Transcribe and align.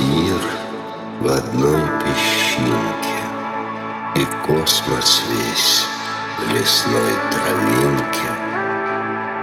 мир 0.00 0.40
в 1.20 1.26
одной 1.26 1.82
песчинке 2.00 3.18
И 4.16 4.24
космос 4.46 5.22
весь 5.30 5.84
в 6.38 6.42
лесной 6.54 7.12
травинке. 7.30 8.30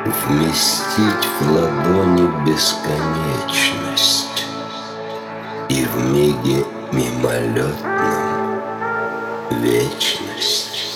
Вместить 0.05 1.27
в 1.39 1.41
ладони 1.51 2.27
бесконечность 2.45 4.45
И 5.69 5.85
в 5.85 5.95
миге 6.13 6.65
мимолетном 6.91 7.95
вечность. 9.51 10.94